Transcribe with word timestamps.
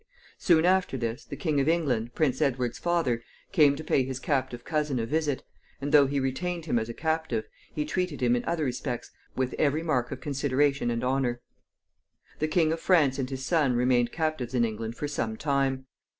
Soon 0.39 0.65
after 0.65 0.97
this, 0.97 1.25
the 1.25 1.35
King 1.35 1.59
of 1.59 1.69
England, 1.69 2.15
Prince 2.15 2.41
Edward's 2.41 2.79
father, 2.79 3.21
came 3.51 3.75
to 3.75 3.83
pay 3.83 4.01
his 4.01 4.19
captive 4.19 4.65
cousin 4.65 4.97
a 4.97 5.05
visit, 5.05 5.43
and, 5.79 5.91
though 5.91 6.07
he 6.07 6.19
retained 6.19 6.65
him 6.65 6.79
as 6.79 6.89
a 6.89 6.93
captive, 6.95 7.45
he 7.75 7.85
treated 7.85 8.19
him 8.19 8.35
in 8.35 8.43
other 8.45 8.65
respects 8.65 9.11
with 9.35 9.53
every 9.59 9.83
mark 9.83 10.11
of 10.11 10.19
consideration 10.19 10.89
and 10.89 11.03
honor. 11.03 11.39
The 12.39 12.47
King 12.47 12.73
of 12.73 12.79
France 12.79 13.19
and 13.19 13.29
his 13.29 13.45
son 13.45 13.75
remained 13.75 14.11
captives 14.11 14.55
in 14.55 14.65
England 14.65 14.95
for 14.97 15.07
some 15.07 15.37
time. 15.37 15.85